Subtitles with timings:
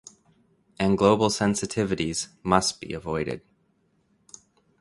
[0.79, 3.43] And global sensitivities must be avoided.